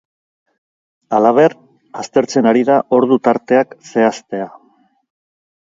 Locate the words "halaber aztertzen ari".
1.17-2.67